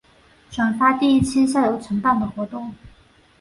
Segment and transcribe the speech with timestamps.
[0.49, 2.73] 转发第一期校友承办的活动